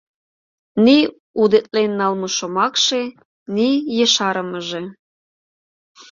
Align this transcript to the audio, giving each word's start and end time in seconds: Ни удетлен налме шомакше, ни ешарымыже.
Ни 0.85 0.97
удетлен 1.41 1.91
налме 1.99 2.27
шомакше, 2.37 3.01
ни 3.55 3.69
ешарымыже. 4.05 4.81